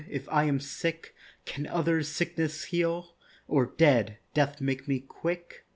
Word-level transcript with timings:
If 0.09 0.27
I 0.29 0.45
am 0.45 0.59
sick 0.59 1.13
Can 1.45 1.67
others' 1.67 2.07
sickness 2.07 2.63
heal? 2.63 3.13
Or 3.47 3.67
dead, 3.77 4.17
death 4.33 4.59
make 4.59 4.87
me 4.87 4.99
quick? 4.99 5.67